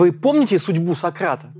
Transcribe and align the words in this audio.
Вы 0.00 0.12
помните 0.12 0.58
судьбу 0.58 0.94
Сократа? 0.94 1.52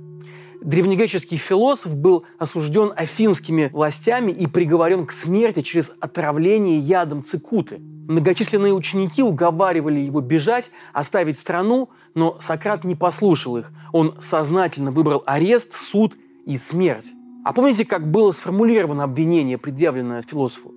Древнегреческий 0.63 1.37
философ 1.37 1.95
был 1.95 2.25
осужден 2.39 2.91
афинскими 2.95 3.69
властями 3.71 4.31
и 4.31 4.47
приговорен 4.47 5.05
к 5.05 5.11
смерти 5.11 5.61
через 5.61 5.93
отравление 5.99 6.79
ядом 6.79 7.21
цикуты. 7.21 7.77
Многочисленные 7.77 8.73
ученики 8.73 9.21
уговаривали 9.21 9.99
его 9.99 10.21
бежать, 10.21 10.71
оставить 10.91 11.37
страну, 11.37 11.89
но 12.15 12.37
Сократ 12.39 12.83
не 12.83 12.95
послушал 12.95 13.57
их. 13.57 13.71
Он 13.93 14.15
сознательно 14.19 14.89
выбрал 14.89 15.21
арест, 15.27 15.75
суд 15.75 16.15
и 16.47 16.57
смерть. 16.57 17.11
А 17.45 17.53
помните, 17.53 17.85
как 17.85 18.09
было 18.09 18.31
сформулировано 18.31 19.03
обвинение, 19.03 19.59
предъявленное 19.59 20.23
философу? 20.23 20.73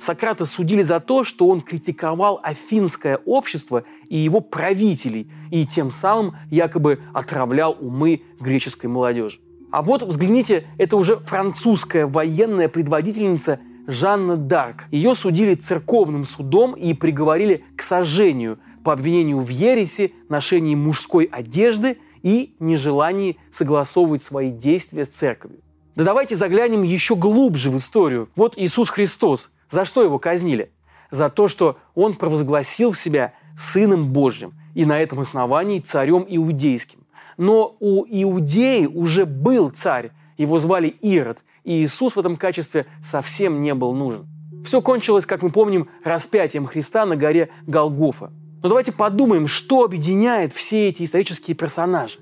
Сократа 0.00 0.46
судили 0.46 0.82
за 0.82 0.98
то, 0.98 1.22
что 1.22 1.46
он 1.46 1.60
критиковал 1.60 2.40
афинское 2.42 3.18
общество 3.24 3.84
и 4.08 4.16
его 4.16 4.40
правителей, 4.40 5.30
и 5.50 5.66
тем 5.66 5.90
самым 5.90 6.36
якобы 6.50 7.00
отравлял 7.12 7.76
умы 7.80 8.22
греческой 8.40 8.90
молодежи. 8.90 9.40
А 9.70 9.82
вот 9.82 10.02
взгляните, 10.02 10.66
это 10.78 10.96
уже 10.96 11.16
французская 11.18 12.06
военная 12.06 12.68
предводительница 12.68 13.58
Жанна 13.86 14.36
Дарк. 14.36 14.84
Ее 14.90 15.14
судили 15.14 15.54
церковным 15.54 16.24
судом 16.24 16.74
и 16.74 16.94
приговорили 16.94 17.64
к 17.76 17.82
сожжению 17.82 18.58
по 18.84 18.92
обвинению 18.92 19.40
в 19.40 19.48
ереси, 19.48 20.14
ношении 20.28 20.74
мужской 20.74 21.24
одежды 21.24 21.98
и 22.22 22.54
нежелании 22.60 23.36
согласовывать 23.50 24.22
свои 24.22 24.50
действия 24.50 25.04
с 25.04 25.08
церковью. 25.08 25.58
Да 25.96 26.04
давайте 26.04 26.36
заглянем 26.36 26.82
еще 26.82 27.14
глубже 27.16 27.70
в 27.70 27.76
историю. 27.76 28.28
Вот 28.34 28.54
Иисус 28.56 28.88
Христос, 28.88 29.50
за 29.70 29.84
что 29.84 30.02
его 30.02 30.18
казнили? 30.18 30.72
За 31.10 31.30
то, 31.30 31.48
что 31.48 31.78
он 31.94 32.14
провозгласил 32.14 32.94
себя 32.94 33.34
Сыном 33.58 34.12
Божьим 34.12 34.54
и 34.74 34.84
на 34.84 35.00
этом 35.00 35.20
основании 35.20 35.80
царем 35.80 36.24
иудейским. 36.28 37.00
Но 37.36 37.76
у 37.80 38.04
Иудеи 38.04 38.86
уже 38.86 39.26
был 39.26 39.70
царь, 39.70 40.12
его 40.36 40.58
звали 40.58 40.88
Ирод, 40.88 41.38
и 41.64 41.84
Иисус 41.84 42.16
в 42.16 42.20
этом 42.20 42.36
качестве 42.36 42.86
совсем 43.02 43.60
не 43.60 43.74
был 43.74 43.94
нужен. 43.94 44.26
Все 44.64 44.80
кончилось, 44.80 45.26
как 45.26 45.42
мы 45.42 45.50
помним, 45.50 45.88
распятием 46.04 46.66
Христа 46.66 47.04
на 47.06 47.16
горе 47.16 47.50
Голгофа. 47.66 48.32
Но 48.62 48.68
давайте 48.68 48.92
подумаем, 48.92 49.46
что 49.46 49.84
объединяет 49.84 50.52
все 50.52 50.88
эти 50.88 51.02
исторические 51.02 51.54
персонажи. 51.54 52.18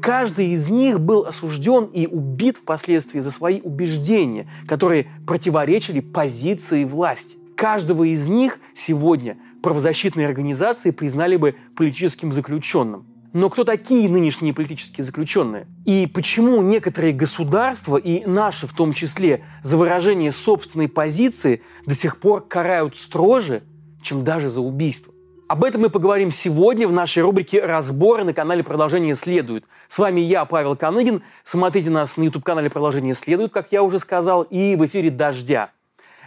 Каждый 0.00 0.48
из 0.48 0.68
них 0.68 0.98
был 0.98 1.26
осужден 1.26 1.84
и 1.84 2.06
убит 2.06 2.56
впоследствии 2.56 3.20
за 3.20 3.30
свои 3.30 3.60
убеждения, 3.60 4.48
которые 4.66 5.06
противоречили 5.26 6.00
позиции 6.00 6.84
власти. 6.84 7.36
Каждого 7.56 8.04
из 8.04 8.26
них 8.26 8.58
сегодня 8.74 9.36
правозащитные 9.62 10.26
организации 10.26 10.90
признали 10.90 11.36
бы 11.36 11.54
политическим 11.76 12.32
заключенным. 12.32 13.06
Но 13.32 13.48
кто 13.48 13.64
такие 13.64 14.10
нынешние 14.10 14.52
политические 14.52 15.04
заключенные? 15.04 15.66
И 15.86 16.06
почему 16.12 16.60
некоторые 16.60 17.14
государства, 17.14 17.96
и 17.96 18.26
наши 18.26 18.66
в 18.66 18.74
том 18.74 18.92
числе, 18.92 19.42
за 19.62 19.78
выражение 19.78 20.32
собственной 20.32 20.88
позиции 20.88 21.62
до 21.86 21.94
сих 21.94 22.18
пор 22.18 22.46
карают 22.46 22.94
строже, 22.94 23.62
чем 24.02 24.22
даже 24.22 24.50
за 24.50 24.60
убийство? 24.60 25.14
Об 25.48 25.64
этом 25.64 25.82
мы 25.82 25.90
поговорим 25.90 26.30
сегодня 26.30 26.86
в 26.86 26.92
нашей 26.92 27.22
рубрике 27.22 27.64
«Разборы» 27.64 28.24
на 28.24 28.32
канале 28.32 28.62
«Продолжение 28.62 29.14
следует». 29.14 29.64
С 29.88 29.98
вами 29.98 30.20
я, 30.20 30.44
Павел 30.44 30.76
Каныгин. 30.76 31.22
Смотрите 31.44 31.90
нас 31.90 32.16
на 32.16 32.24
YouTube-канале 32.24 32.70
«Продолжение 32.70 33.14
следует», 33.14 33.52
как 33.52 33.70
я 33.70 33.82
уже 33.82 33.98
сказал, 33.98 34.42
и 34.42 34.76
в 34.76 34.86
эфире 34.86 35.10
«Дождя». 35.10 35.70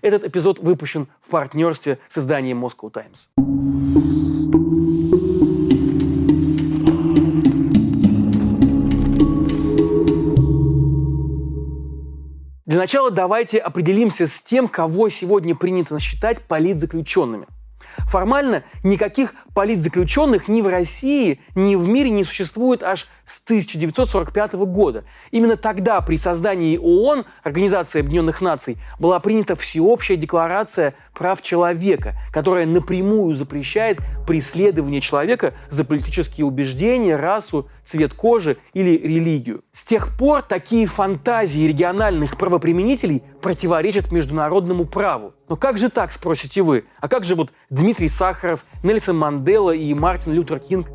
Этот 0.06 0.24
эпизод 0.24 0.60
выпущен 0.60 1.08
в 1.20 1.32
партнерстве 1.32 1.98
с 2.08 2.20
изданием 2.20 2.64
Moscow 2.64 2.92
Times. 2.92 3.28
Для 12.68 12.78
начала 12.78 13.10
давайте 13.10 13.58
определимся 13.58 14.28
с 14.28 14.44
тем, 14.44 14.68
кого 14.68 15.10
сегодня 15.10 15.56
принято 15.56 16.00
считать 16.00 16.40
политзаключенными. 16.44 17.48
Формально 18.08 18.64
никаких 18.84 19.34
политзаключенных 19.54 20.48
ни 20.48 20.62
в 20.62 20.68
России, 20.68 21.40
ни 21.56 21.76
в 21.76 21.88
мире 21.88 22.10
не 22.10 22.24
существует 22.24 22.84
аж 22.84 23.08
с 23.26 23.42
1945 23.44 24.54
года. 24.54 25.04
Именно 25.32 25.58
тогда 25.58 26.02
при 26.02 26.18
создании 26.18 26.78
ООН, 26.78 27.26
Организации 27.44 28.02
Объединенных 28.02 28.42
Наций, 28.42 28.78
была 29.00 29.20
принята 29.20 29.56
всеобщая 29.56 30.18
декларация 30.18 30.94
прав 31.14 31.42
человека, 31.42 32.16
которая 32.32 32.66
напрямую 32.66 33.36
запрещает 33.36 34.00
преследование 34.28 35.02
человека 35.02 35.54
за 35.70 35.86
политические 35.86 36.46
убеждения, 36.46 37.16
расу, 37.16 37.70
цвет 37.84 38.14
кожи 38.14 38.58
или 38.74 38.92
религию. 38.98 39.64
С 39.72 39.84
тех 39.84 40.18
пор 40.18 40.42
такие 40.42 40.86
фантазии 40.86 41.68
региональных 41.68 42.38
правоприменителей 42.38 43.24
противоречат 43.42 44.12
международному 44.12 44.86
праву. 44.86 45.34
Но 45.48 45.56
как 45.56 45.78
же 45.78 45.90
так, 45.90 46.12
спросите 46.12 46.62
вы? 46.62 46.86
А 47.00 47.08
как 47.08 47.24
же 47.24 47.36
вот 47.36 47.52
Дмитрий 47.70 48.10
Сахаров, 48.10 48.66
Нельсон 48.84 49.18
Мандела, 49.18 49.72
и 49.72 49.94
Мартин 49.94 50.34
Лютер 50.34 50.60
Кинг. 50.60 50.88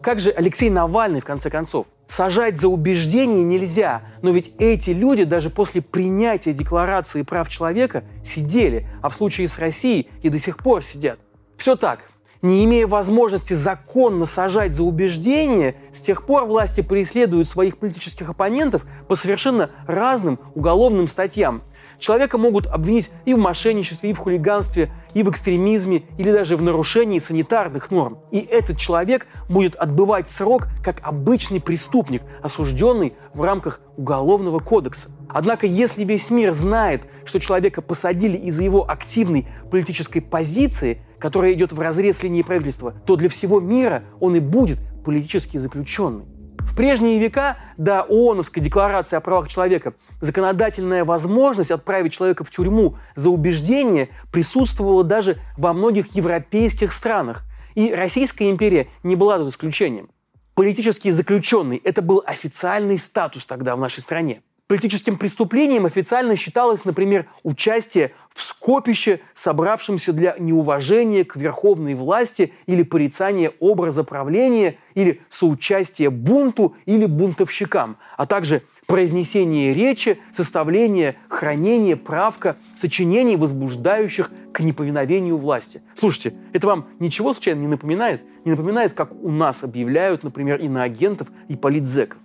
Как 0.00 0.20
же 0.20 0.30
Алексей 0.30 0.70
Навальный, 0.70 1.20
в 1.20 1.24
конце 1.24 1.50
концов? 1.50 1.86
Сажать 2.06 2.60
за 2.60 2.68
убеждение 2.68 3.42
нельзя, 3.42 4.02
но 4.22 4.30
ведь 4.30 4.52
эти 4.58 4.90
люди 4.90 5.24
даже 5.24 5.50
после 5.50 5.82
принятия 5.82 6.52
Декларации 6.52 7.22
прав 7.22 7.48
человека 7.48 8.04
сидели, 8.24 8.88
а 9.02 9.08
в 9.08 9.16
случае 9.16 9.48
с 9.48 9.58
Россией 9.58 10.08
и 10.22 10.28
до 10.28 10.38
сих 10.38 10.58
пор 10.58 10.84
сидят. 10.84 11.18
Все 11.56 11.74
так. 11.74 11.98
Не 12.42 12.64
имея 12.64 12.86
возможности 12.86 13.54
законно 13.54 14.24
сажать 14.24 14.72
за 14.72 14.84
убеждение, 14.84 15.74
с 15.90 16.00
тех 16.00 16.26
пор 16.26 16.44
власти 16.44 16.80
преследуют 16.80 17.48
своих 17.48 17.78
политических 17.78 18.28
оппонентов 18.28 18.84
по 19.08 19.16
совершенно 19.16 19.70
разным 19.88 20.38
уголовным 20.54 21.08
статьям– 21.08 21.62
Человека 21.98 22.38
могут 22.38 22.66
обвинить 22.66 23.10
и 23.24 23.34
в 23.34 23.38
мошенничестве, 23.38 24.10
и 24.10 24.12
в 24.12 24.18
хулиганстве, 24.18 24.90
и 25.14 25.22
в 25.22 25.30
экстремизме, 25.30 26.02
или 26.18 26.30
даже 26.30 26.56
в 26.56 26.62
нарушении 26.62 27.18
санитарных 27.18 27.90
норм. 27.90 28.18
И 28.30 28.38
этот 28.38 28.78
человек 28.78 29.26
будет 29.48 29.74
отбывать 29.74 30.28
срок 30.28 30.68
как 30.84 31.00
обычный 31.02 31.60
преступник, 31.60 32.22
осужденный 32.42 33.14
в 33.34 33.42
рамках 33.42 33.80
Уголовного 33.96 34.58
кодекса. 34.58 35.08
Однако, 35.28 35.66
если 35.66 36.04
весь 36.04 36.30
мир 36.30 36.52
знает, 36.52 37.02
что 37.24 37.40
человека 37.40 37.80
посадили 37.80 38.36
из-за 38.36 38.62
его 38.62 38.88
активной 38.88 39.48
политической 39.70 40.20
позиции, 40.20 41.00
которая 41.18 41.54
идет 41.54 41.72
в 41.72 41.80
разрез 41.80 42.22
линии 42.22 42.42
правительства, 42.42 42.92
то 43.06 43.16
для 43.16 43.28
всего 43.28 43.58
мира 43.58 44.04
он 44.20 44.36
и 44.36 44.40
будет 44.40 44.78
политически 45.04 45.56
заключенный. 45.56 46.26
В 46.66 46.74
прежние 46.76 47.18
века 47.18 47.56
до 47.78 48.02
ООНовской 48.02 48.62
декларации 48.62 49.16
о 49.16 49.20
правах 49.20 49.48
человека 49.48 49.94
законодательная 50.20 51.04
возможность 51.04 51.70
отправить 51.70 52.12
человека 52.12 52.44
в 52.44 52.50
тюрьму 52.50 52.98
за 53.14 53.30
убеждение 53.30 54.10
присутствовала 54.30 55.04
даже 55.04 55.38
во 55.56 55.72
многих 55.72 56.14
европейских 56.14 56.92
странах. 56.92 57.44
И 57.74 57.94
Российская 57.94 58.50
империя 58.50 58.88
не 59.04 59.16
была 59.16 59.38
тут 59.38 59.48
исключением. 59.48 60.10
Политический 60.54 61.12
заключенный– 61.12 61.80
это 61.84 62.02
был 62.02 62.22
официальный 62.26 62.98
статус 62.98 63.46
тогда 63.46 63.76
в 63.76 63.80
нашей 63.80 64.00
стране. 64.00 64.42
Политическим 64.66 65.16
преступлением 65.16 65.86
официально 65.86 66.34
считалось, 66.34 66.84
например, 66.84 67.26
участие 67.44 68.12
в 68.36 68.42
скопище, 68.42 69.20
собравшемся 69.34 70.12
для 70.12 70.36
неуважения 70.38 71.24
к 71.24 71.36
верховной 71.36 71.94
власти 71.94 72.52
или 72.66 72.82
порицания 72.82 73.50
образа 73.60 74.04
правления, 74.04 74.76
или 74.94 75.22
соучастие 75.30 76.10
бунту 76.10 76.76
или 76.84 77.06
бунтовщикам, 77.06 77.96
а 78.18 78.26
также 78.26 78.60
произнесение 78.86 79.72
речи, 79.72 80.18
составление, 80.32 81.16
хранение, 81.28 81.96
правка, 81.96 82.56
сочинений, 82.74 83.36
возбуждающих 83.36 84.30
к 84.52 84.60
неповиновению 84.60 85.38
власти. 85.38 85.80
Слушайте, 85.94 86.34
это 86.52 86.66
вам 86.66 86.88
ничего 86.98 87.32
случайно 87.32 87.60
не 87.60 87.68
напоминает? 87.68 88.22
Не 88.44 88.50
напоминает, 88.50 88.92
как 88.92 89.14
у 89.14 89.30
нас 89.30 89.64
объявляют, 89.64 90.24
например, 90.24 90.58
иноагентов 90.58 91.28
и 91.48 91.56
политзеков? 91.56 92.18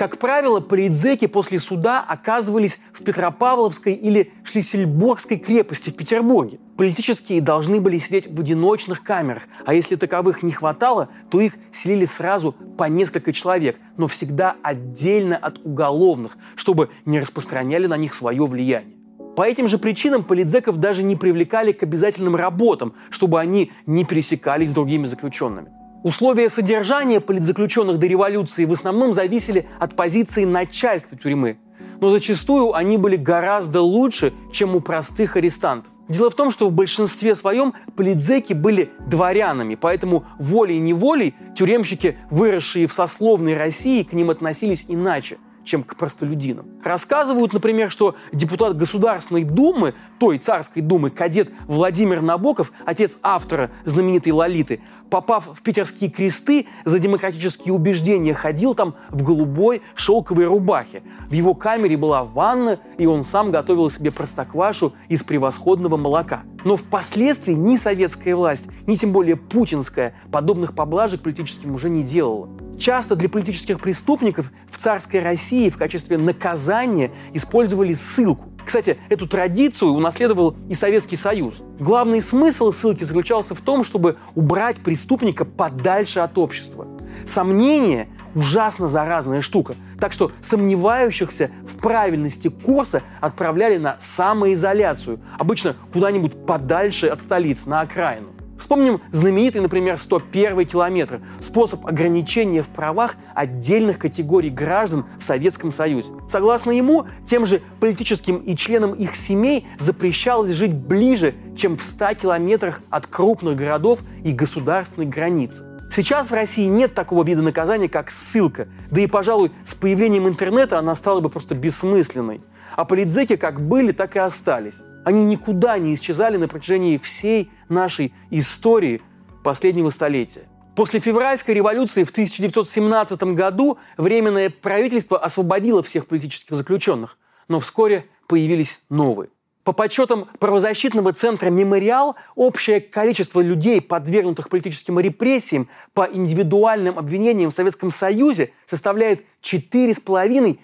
Как 0.00 0.16
правило, 0.16 0.60
политзеки 0.60 1.26
после 1.26 1.58
суда 1.58 2.02
оказывались 2.02 2.78
в 2.94 3.04
Петропавловской 3.04 3.92
или 3.92 4.32
Шлиссельбургской 4.44 5.36
крепости 5.36 5.90
в 5.90 5.94
Петербурге. 5.94 6.58
Политические 6.78 7.42
должны 7.42 7.82
были 7.82 7.98
сидеть 7.98 8.26
в 8.26 8.40
одиночных 8.40 9.02
камерах, 9.02 9.42
а 9.66 9.74
если 9.74 9.96
таковых 9.96 10.42
не 10.42 10.52
хватало, 10.52 11.10
то 11.30 11.38
их 11.38 11.52
селили 11.70 12.06
сразу 12.06 12.52
по 12.78 12.84
несколько 12.84 13.34
человек, 13.34 13.76
но 13.98 14.06
всегда 14.06 14.56
отдельно 14.62 15.36
от 15.36 15.58
уголовных, 15.66 16.38
чтобы 16.56 16.88
не 17.04 17.20
распространяли 17.20 17.86
на 17.86 17.98
них 17.98 18.14
свое 18.14 18.46
влияние. 18.46 18.96
По 19.36 19.42
этим 19.42 19.68
же 19.68 19.76
причинам 19.76 20.24
политзеков 20.24 20.78
даже 20.78 21.02
не 21.02 21.14
привлекали 21.14 21.72
к 21.72 21.82
обязательным 21.82 22.36
работам, 22.36 22.94
чтобы 23.10 23.38
они 23.38 23.70
не 23.84 24.06
пересекались 24.06 24.70
с 24.70 24.74
другими 24.74 25.04
заключенными. 25.04 25.72
Условия 26.02 26.48
содержания 26.48 27.20
политзаключенных 27.20 27.98
до 27.98 28.06
революции 28.06 28.64
в 28.64 28.72
основном 28.72 29.12
зависели 29.12 29.68
от 29.78 29.96
позиции 29.96 30.46
начальства 30.46 31.18
тюрьмы, 31.18 31.58
но 32.00 32.10
зачастую 32.10 32.74
они 32.74 32.96
были 32.96 33.16
гораздо 33.16 33.82
лучше, 33.82 34.32
чем 34.50 34.74
у 34.74 34.80
простых 34.80 35.36
арестантов. 35.36 35.92
Дело 36.08 36.30
в 36.30 36.34
том, 36.34 36.50
что 36.50 36.68
в 36.68 36.72
большинстве 36.72 37.34
своем 37.34 37.74
политзеки 37.96 38.54
были 38.54 38.88
дворянами, 39.06 39.74
поэтому 39.74 40.24
волей-неволей 40.38 41.34
тюремщики, 41.54 42.16
выросшие 42.30 42.86
в 42.86 42.94
сословной 42.94 43.54
России, 43.54 44.02
к 44.02 44.14
ним 44.14 44.30
относились 44.30 44.86
иначе– 44.88 45.36
чем 45.64 45.84
к 45.84 45.96
простолюдинам. 45.96 46.66
Рассказывают, 46.82 47.52
например, 47.52 47.90
что 47.90 48.16
депутат 48.32 48.76
Государственной 48.76 49.44
Думы, 49.44 49.94
той 50.18 50.38
царской 50.38 50.82
думы, 50.82 51.10
кадет 51.10 51.50
Владимир 51.66 52.22
Набоков, 52.22 52.72
отец 52.84 53.18
автора 53.22 53.70
знаменитой 53.84 54.32
«Лолиты», 54.32 54.80
попав 55.10 55.50
в 55.52 55.62
питерские 55.62 56.08
кресты 56.10 56.66
за 56.84 56.98
демократические 56.98 57.74
убеждения, 57.74 58.32
ходил 58.32 58.74
там 58.74 58.94
в 59.10 59.22
голубой 59.22 59.82
шелковой 59.94 60.46
рубахе. 60.46 61.02
В 61.28 61.32
его 61.32 61.54
камере 61.54 61.96
была 61.96 62.24
ванна, 62.24 62.78
и 62.96 63.06
он 63.06 63.24
сам 63.24 63.50
готовил 63.50 63.90
себе 63.90 64.10
простоквашу 64.10 64.94
из 65.08 65.22
превосходного 65.22 65.96
молока. 65.96 66.42
Но 66.64 66.76
впоследствии 66.76 67.52
ни 67.52 67.76
советская 67.76 68.36
власть, 68.36 68.68
ни 68.86 68.94
тем 68.94 69.12
более 69.12 69.36
путинская 69.36 70.14
подобных 70.30 70.74
поблажек 70.74 71.22
политическим 71.22 71.74
уже 71.74 71.90
не 71.90 72.02
делала. 72.02 72.48
Часто 72.78 73.14
для 73.14 73.28
политических 73.28 73.78
преступников 73.78 74.50
в 74.70 74.78
царской 74.78 75.20
России 75.20 75.68
в 75.68 75.76
качестве 75.76 76.16
наказания 76.16 77.10
использовали 77.34 77.92
ссылку. 77.92 78.49
Кстати, 78.64 78.98
эту 79.08 79.26
традицию 79.26 79.92
унаследовал 79.92 80.56
и 80.68 80.74
Советский 80.74 81.16
Союз. 81.16 81.62
Главный 81.78 82.22
смысл 82.22 82.72
ссылки 82.72 83.04
заключался 83.04 83.54
в 83.54 83.60
том, 83.60 83.84
чтобы 83.84 84.16
убрать 84.34 84.76
преступника 84.78 85.44
подальше 85.44 86.20
от 86.20 86.38
общества. 86.38 86.86
Сомнение– 87.26 88.08
ужасно 88.34 88.88
заразная 88.88 89.40
штука. 89.40 89.74
Так 89.98 90.12
что 90.12 90.32
сомневающихся 90.40 91.50
в 91.66 91.76
правильности 91.78 92.48
курса 92.48 93.02
отправляли 93.20 93.76
на 93.76 93.96
самоизоляцию, 94.00 95.20
обычно 95.38 95.74
куда-нибудь 95.92 96.46
подальше 96.46 97.08
от 97.08 97.22
столицы, 97.22 97.68
на 97.68 97.80
окраину. 97.80 98.28
Вспомним 98.60 99.00
знаменитый, 99.10 99.62
например, 99.62 99.96
101 99.96 100.66
километр– 100.66 101.20
способ 101.40 101.86
ограничения 101.86 102.62
в 102.62 102.68
правах 102.68 103.16
отдельных 103.34 103.98
категорий 103.98 104.50
граждан 104.50 105.06
в 105.18 105.24
Советском 105.24 105.72
Союзе. 105.72 106.12
Согласно 106.30 106.70
ему, 106.70 107.06
тем 107.26 107.46
же 107.46 107.62
политическим 107.80 108.36
и 108.36 108.54
членам 108.54 108.92
их 108.92 109.16
семей 109.16 109.66
запрещалось 109.78 110.50
жить 110.50 110.74
ближе, 110.74 111.34
чем 111.56 111.78
в 111.78 111.82
100 111.82 112.14
километрах 112.14 112.82
от 112.90 113.06
крупных 113.06 113.56
городов 113.56 114.00
и 114.22 114.32
государственных 114.32 115.08
границ. 115.08 115.62
Сейчас 115.90 116.30
в 116.30 116.34
России 116.34 116.66
нет 116.66 116.94
такого 116.94 117.24
вида 117.24 117.40
наказания, 117.40 117.88
как 117.88 118.10
ссылка. 118.10 118.68
Да 118.90 119.00
и, 119.00 119.06
пожалуй, 119.06 119.50
с 119.64 119.74
появлением 119.74 120.28
интернета 120.28 120.78
она 120.78 120.94
стала 120.94 121.20
бы 121.20 121.30
просто 121.30 121.54
бессмысленной. 121.54 122.42
А 122.76 122.84
политзеки 122.84 123.36
как 123.36 123.60
были, 123.66 123.92
так 123.92 124.16
и 124.16 124.18
остались. 124.18 124.82
Они 125.04 125.24
никуда 125.24 125.78
не 125.78 125.94
исчезали 125.94 126.36
на 126.36 126.48
протяжении 126.48 126.98
всей 126.98 127.50
нашей 127.68 128.12
истории 128.30 129.00
последнего 129.42 129.90
столетия. 129.90 130.42
После 130.76 131.00
февральской 131.00 131.54
революции 131.54 132.04
в 132.04 132.10
1917 132.10 133.22
году 133.34 133.78
Временное 133.96 134.50
правительство 134.50 135.18
освободило 135.18 135.82
всех 135.82 136.06
политических 136.06 136.56
заключенных, 136.56 137.18
но 137.48 137.60
вскоре 137.60 138.06
появились 138.26 138.80
новые. 138.88 139.30
По 139.64 139.72
подсчетам 139.72 140.26
правозащитного 140.38 141.12
центра 141.12 141.50
«Мемориал», 141.50 142.16
общее 142.34 142.80
количество 142.80 143.40
людей, 143.40 143.80
подвергнутых 143.80 144.48
политическим 144.48 144.98
репрессиям 144.98 145.68
по 145.92 146.08
индивидуальным 146.10 146.98
обвинениям 146.98 147.50
в 147.50 147.54
Советском 147.54 147.90
Союзе, 147.90 148.52
составляет 148.66 149.24
4,5-5 149.42 150.58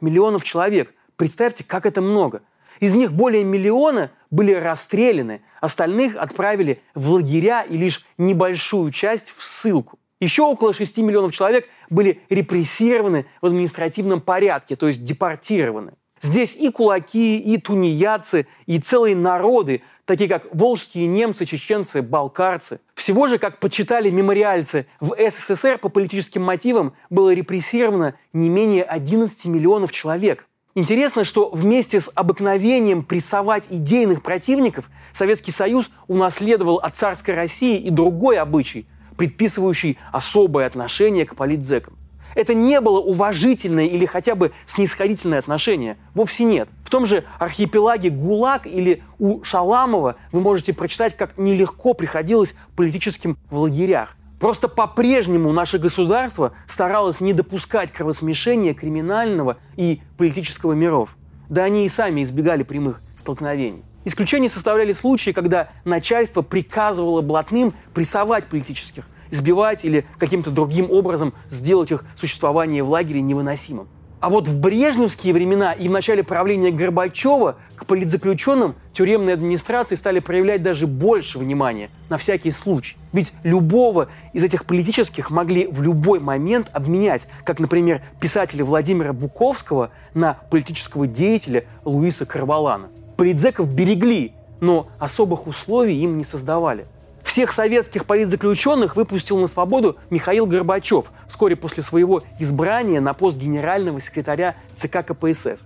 миллионов 0.00 0.44
человек. 0.44 0.92
Представьте, 1.16 1.64
как 1.64 1.86
это 1.86 2.02
много. 2.02 2.42
Из 2.80 2.94
них 2.94 3.12
более 3.12 3.44
миллиона 3.44 4.10
были 4.30 4.52
расстреляны, 4.52 5.42
остальных 5.60 6.16
отправили 6.16 6.80
в 6.94 7.10
лагеря 7.10 7.62
и 7.62 7.76
лишь 7.76 8.04
небольшую 8.18 8.90
часть 8.92 9.34
в 9.36 9.42
ссылку. 9.42 9.98
Еще 10.20 10.42
около 10.42 10.74
6 10.74 10.98
миллионов 10.98 11.32
человек 11.32 11.66
были 11.90 12.20
репрессированы 12.28 13.26
в 13.40 13.46
административном 13.46 14.20
порядке, 14.20 14.76
то 14.76 14.88
есть 14.88 15.04
депортированы. 15.04 15.92
Здесь 16.20 16.56
и 16.56 16.70
кулаки, 16.70 17.38
и 17.38 17.58
тунеядцы, 17.58 18.48
и 18.66 18.80
целые 18.80 19.14
народы, 19.14 19.82
такие 20.04 20.28
как 20.28 20.52
волжские 20.52 21.06
немцы, 21.06 21.44
чеченцы, 21.44 22.02
балкарцы. 22.02 22.80
Всего 22.94 23.28
же, 23.28 23.38
как 23.38 23.60
почитали 23.60 24.10
мемориальцы, 24.10 24.86
в 24.98 25.14
СССР 25.16 25.78
по 25.78 25.88
политическим 25.88 26.42
мотивам 26.42 26.94
было 27.08 27.32
репрессировано 27.32 28.16
не 28.32 28.48
менее 28.48 28.82
11 28.82 29.46
миллионов 29.46 29.92
человек. 29.92 30.47
Интересно, 30.78 31.24
что 31.24 31.50
вместе 31.50 31.98
с 31.98 32.08
обыкновением 32.14 33.02
прессовать 33.02 33.66
идейных 33.68 34.22
противников 34.22 34.88
Советский 35.12 35.50
Союз 35.50 35.90
унаследовал 36.06 36.76
от 36.76 36.96
царской 36.96 37.34
России 37.34 37.80
и 37.80 37.90
другой 37.90 38.38
обычай, 38.38 38.86
предписывающий 39.16 39.98
особое 40.12 40.66
отношение 40.66 41.26
к 41.26 41.34
политзекам. 41.34 41.98
Это 42.36 42.54
не 42.54 42.80
было 42.80 43.00
уважительное 43.00 43.86
или 43.86 44.06
хотя 44.06 44.36
бы 44.36 44.52
снисходительное 44.66 45.40
отношение. 45.40 45.96
Вовсе 46.14 46.44
нет. 46.44 46.68
В 46.84 46.90
том 46.90 47.06
же 47.06 47.24
архипелаге 47.40 48.10
ГУЛАГ 48.10 48.68
или 48.68 49.02
у 49.18 49.42
Шаламова 49.42 50.14
вы 50.30 50.40
можете 50.40 50.72
прочитать, 50.74 51.16
как 51.16 51.38
нелегко 51.38 51.92
приходилось 51.92 52.54
политическим 52.76 53.36
в 53.50 53.58
лагерях. 53.58 54.17
Просто 54.38 54.68
по-прежнему 54.68 55.52
наше 55.52 55.78
государство 55.78 56.52
старалось 56.66 57.20
не 57.20 57.32
допускать 57.32 57.92
кровосмешения 57.92 58.72
криминального 58.72 59.56
и 59.76 60.00
политического 60.16 60.74
миров. 60.74 61.16
Да 61.48 61.64
они 61.64 61.86
и 61.86 61.88
сами 61.88 62.22
избегали 62.22 62.62
прямых 62.62 63.00
столкновений. 63.16 63.82
Исключение 64.04 64.48
составляли 64.48 64.92
случаи, 64.92 65.30
когда 65.30 65.70
начальство 65.84 66.42
приказывало 66.42 67.20
блатным 67.20 67.74
прессовать 67.94 68.46
политических, 68.46 69.08
избивать 69.30 69.84
или 69.84 70.06
каким-то 70.18 70.50
другим 70.50 70.90
образом 70.90 71.34
сделать 71.50 71.90
их 71.90 72.04
существование 72.14 72.84
в 72.84 72.90
лагере 72.90 73.20
невыносимым. 73.20 73.88
А 74.20 74.30
вот 74.30 74.48
в 74.48 74.58
брежневские 74.58 75.32
времена 75.32 75.72
и 75.72 75.86
в 75.86 75.92
начале 75.92 76.24
правления 76.24 76.72
Горбачева 76.72 77.56
к 77.76 77.86
политзаключенным 77.86 78.74
тюремные 78.92 79.34
администрации 79.34 79.94
стали 79.94 80.18
проявлять 80.18 80.60
даже 80.60 80.88
больше 80.88 81.38
внимания 81.38 81.88
на 82.08 82.16
всякий 82.16 82.50
случай. 82.50 82.96
Ведь 83.12 83.32
любого 83.44 84.08
из 84.32 84.42
этих 84.42 84.64
политических 84.64 85.30
могли 85.30 85.68
в 85.68 85.82
любой 85.82 86.18
момент 86.18 86.68
обменять, 86.72 87.28
как, 87.44 87.60
например, 87.60 88.02
писателя 88.20 88.64
Владимира 88.64 89.12
Буковского 89.12 89.90
на 90.14 90.34
политического 90.50 91.06
деятеля 91.06 91.66
Луиса 91.84 92.26
Карвалана. 92.26 92.88
Политзеков 93.16 93.72
берегли, 93.72 94.32
но 94.60 94.88
особых 94.98 95.46
условий 95.46 95.96
им 96.02 96.18
не 96.18 96.24
создавали– 96.24 96.86
всех 97.38 97.52
советских 97.52 98.04
политзаключенных 98.04 98.96
выпустил 98.96 99.38
на 99.38 99.46
свободу 99.46 99.96
Михаил 100.10 100.44
Горбачев 100.44 101.12
вскоре 101.28 101.54
после 101.54 101.84
своего 101.84 102.24
избрания 102.40 103.00
на 103.00 103.14
пост 103.14 103.36
генерального 103.36 104.00
секретаря 104.00 104.56
ЦК 104.74 105.06
КПСС. 105.06 105.62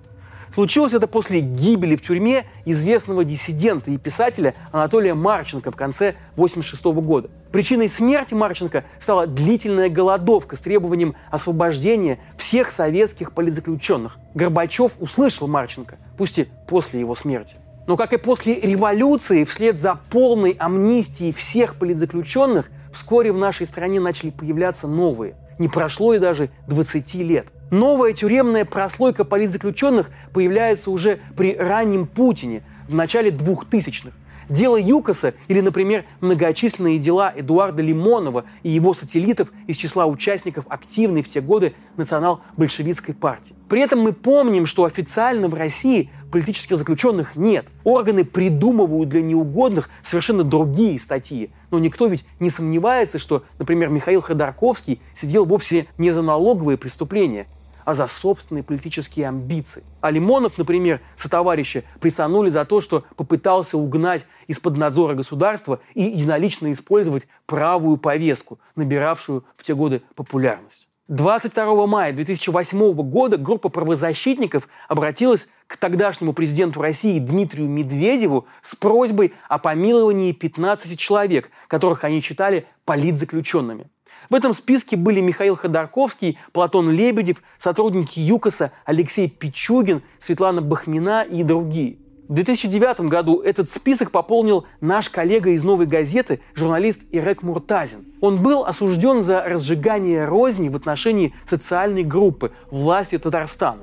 Случилось 0.53 0.93
это 0.93 1.07
после 1.07 1.41
гибели 1.41 1.97
в 1.97 2.03
тюрьме 2.03 2.45
известного 2.67 3.25
диссидента 3.25 3.91
и 3.91 3.97
писателя 3.97 4.55
Анатолия 4.71 5.15
Марченко 5.15 5.71
в 5.71 5.77
конце 5.77 6.09
1986 6.35 6.85
года. 7.03 7.31
Причиной 7.53 7.89
смерти 7.89 8.35
Марченко 8.35 8.85
стала 8.99 9.27
длительная 9.27 9.89
голодовка 9.89 10.57
с 10.57 10.61
требованием 10.61 11.15
освобождения 11.31 12.19
всех 12.37 12.71
советских 12.71 13.33
политзаключенных. 13.33 14.19
Горбачев 14.35 14.93
услышал 15.01 15.49
Марченко, 15.49 15.97
пусть 16.19 16.39
и 16.39 16.49
после 16.69 17.01
его 17.01 17.15
смерти. 17.15 17.57
Но, 17.87 17.97
как 17.97 18.13
и 18.13 18.17
после 18.17 18.61
революции, 18.61 19.45
вслед 19.45 19.79
за 19.79 19.99
полной 20.11 20.53
амнистией 20.53 21.33
всех 21.33 21.77
политзаключенных, 21.77 22.71
вскоре 22.93 23.33
в 23.33 23.39
нашей 23.39 23.67
стране 23.67 24.01
начали 24.01 24.31
появляться 24.31 24.87
новые. 24.87 25.35
Не 25.59 25.69
прошло 25.69 26.15
и 26.15 26.19
даже 26.19 26.51
20 26.69 27.15
лет. 27.15 27.47
Новая 27.71 28.13
тюремная 28.13 28.65
прослойка 28.65 29.25
политзаключенных 29.25 30.11
появляется 30.33 30.91
уже 30.91 31.21
при 31.37 31.57
раннем 31.57 32.07
Путине, 32.07 32.63
в 32.89 32.95
начале 32.95 33.31
2000-х. 33.31 34.13
Дело 34.49 34.77
ЮКОСа 34.77 35.35
или, 35.49 35.61
например, 35.61 36.05
многочисленные 36.21 36.99
дела 36.99 37.33
Эдуарда 37.35 37.83
Лимонова 37.83 38.45
и 38.63 38.71
его 38.71 38.93
сателлитов 38.93 39.53
из 39.67 39.77
числа 39.77 40.05
участников 40.05 40.67
активной 40.69 41.23
в 41.23 41.29
те 41.29 41.41
годы 41.41 41.75
национал-большевистской 41.97 43.15
партии. 43.15 43.55
При 43.69 43.81
этом 43.81 44.01
мы 44.01 44.13
помним, 44.13 44.67
что 44.67 44.85
официально 44.85 45.49
в 45.49 45.55
России 45.55 46.11
политических 46.33 46.77
заключенных 46.77 47.37
нет. 47.37 47.67
Органы 47.85 48.25
придумывают 48.25 49.09
для 49.11 49.23
неугодных 49.23 49.89
совершенно 50.03 50.43
другие 50.43 50.99
статьи. 50.99 51.51
Но 51.71 51.79
никто 51.79 52.07
ведь 52.07 52.25
не 52.41 52.51
сомневается, 52.51 53.19
что, 53.19 53.45
например, 53.59 53.91
Михаил 53.91 54.23
Ходорковский 54.23 55.01
сидел 55.13 55.45
вовсе 55.45 55.87
не 55.99 56.11
за 56.11 56.23
налоговые 56.23 56.79
преступления, 56.79 57.47
а 57.85 57.95
за 57.95 58.07
собственные 58.07 58.65
политические 58.65 59.29
амбиции. 59.29 59.85
А 60.01 60.11
Лимонов, 60.11 60.59
например, 60.59 61.01
сотоварища 61.17 61.85
присанули 62.01 62.49
за 62.49 62.65
то, 62.65 62.81
что 62.81 63.05
попытался 63.17 63.77
угнать 63.77 64.25
из-под 64.47 64.79
надзора 64.79 65.15
государства 65.15 65.81
и 65.95 66.03
единолично 66.03 66.73
использовать 66.73 67.29
правую 67.47 67.99
повестку, 67.99 68.59
набиравшую 68.75 69.45
в 69.57 69.63
те 69.63 69.75
годы 69.75 70.03
популярность. 70.15 70.89
22 71.09 71.87
мая 71.87 72.13
2008 72.13 72.93
года 72.95 73.37
группа 73.37 73.69
правозащитников 73.69 74.69
обратилась 74.89 75.49
к 75.73 75.79
тогдашнему 75.79 76.35
президенту 76.35 76.83
России 76.83 77.19
Дмитрию 77.19 77.67
Медведеву 77.67 78.47
с 78.61 78.75
просьбой 78.75 79.33
о 79.49 79.59
помиловании 79.59 80.33
15 80.33 80.99
человек, 80.99 81.51
которых 81.67 82.05
они 82.05 82.21
считали 82.21 82.67
политзаключенными. 82.85 83.87
В 84.29 84.35
этом 84.35 84.53
списке 84.53 84.97
были 84.97 85.21
Михаил 85.21 85.57
Ходорковский, 85.57 86.39
Платон 86.53 86.91
Лебедев, 86.91 87.43
сотрудники 87.59 88.21
ЮКОСа, 88.21 88.73
Алексей 88.85 89.31
Пичугин, 89.31 90.03
Светлана 90.19 90.61
Бахмина 90.61 91.23
и 91.23 91.43
другие. 91.43 91.97
В 92.29 92.35
2009 92.35 93.01
году 93.09 93.41
этот 93.41 93.71
список 93.71 94.11
пополнил 94.11 94.67
наш 94.83 95.09
коллега 95.09 95.51
из 95.51 95.65
«Новой 95.65 95.87
газеты», 95.87 96.41
журналист 96.55 97.03
Ирек 97.13 97.43
Муртазин. 97.43 98.05
Он 98.21 98.43
был 98.43 98.65
осужден 98.65 99.23
за 99.23 99.43
разжигание 99.43 100.27
розни 100.27 100.69
в 100.69 100.77
отношении 100.77 101.35
социальной 101.47 102.05
группы 102.05 102.53
власти 102.71 103.19
Татарстана. 103.19 103.83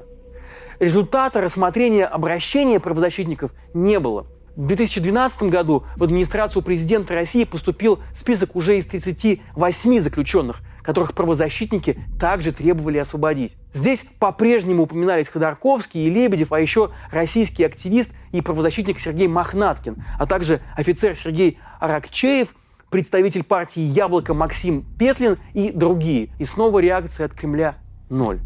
Результата 0.79 1.41
рассмотрения 1.41 2.05
обращения 2.05 2.79
правозащитников 2.79 3.51
не 3.74 4.00
было. 4.00 4.27
В 4.55 4.65
2012 4.65 5.43
году 5.43 5.83
в 5.98 6.03
администрацию 6.03 6.63
президента 6.63 7.13
России 7.13 7.43
поступил 7.43 8.00
список 8.13 8.55
уже 8.55 8.77
из 8.77 8.88
38 8.88 10.00
заключенных, 10.00 10.62
которых 10.81 11.13
правозащитники 11.13 12.00
также 12.19 12.51
требовали 12.51 12.98
освободить. 12.98 13.55
Здесь 13.74 14.05
по-прежнему 14.19 14.83
упоминались 14.83 15.27
Ходорковский 15.27 16.07
и 16.07 16.09
Лебедев, 16.09 16.51
а 16.53 16.59
еще 16.59 16.91
российский 17.12 17.63
активист 17.65 18.13
и 18.31 18.41
правозащитник 18.41 19.00
Сергей 19.00 19.27
Махнаткин, 19.27 20.03
а 20.17 20.25
также 20.25 20.62
офицер 20.75 21.15
Сергей 21.15 21.59
Аракчеев, 21.79 22.50
представитель 22.89 23.43
партии 23.43 23.81
«Яблоко» 23.81 24.33
Максим 24.33 24.86
Петлин 24.98 25.38
и 25.53 25.71
другие. 25.71 26.29
И 26.39 26.45
снова 26.45 26.79
реакция 26.79 27.25
от 27.25 27.33
Кремля– 27.33 27.75
ноль. 28.09 28.39